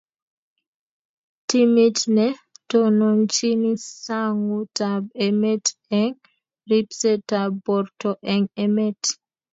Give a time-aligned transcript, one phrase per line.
[1.47, 2.27] timit ne
[2.69, 3.71] tononchini
[4.03, 5.65] sang'utab emet
[6.01, 6.21] eng'
[6.69, 9.01] ribsetab borto eng' emet.